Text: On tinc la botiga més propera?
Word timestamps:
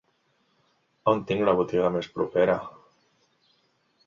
On 1.11 1.21
tinc 1.31 1.43
la 1.49 1.55
botiga 1.59 1.93
més 1.97 2.09
propera? 2.17 2.57